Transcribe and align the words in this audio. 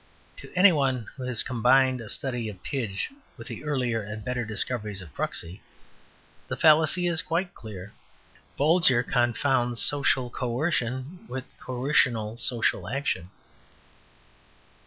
To 0.37 0.51
any 0.55 0.71
one 0.71 1.05
who 1.15 1.25
has 1.27 1.43
combined 1.43 2.01
a 2.01 2.09
study 2.09 2.49
of 2.49 2.63
Pidge 2.63 3.11
with 3.37 3.49
the 3.49 3.63
earlier 3.63 4.01
and 4.01 4.25
better 4.25 4.43
discoveries 4.43 5.03
of 5.03 5.13
Kruxy, 5.13 5.61
the 6.47 6.57
fallacy 6.57 7.05
is 7.05 7.21
quite 7.21 7.53
clear. 7.53 7.93
Bolger 8.57 9.03
confounds 9.07 9.79
social 9.79 10.31
coercion 10.31 11.27
with 11.27 11.43
coercional 11.59 12.39
social 12.39 12.89
action." 12.89 13.29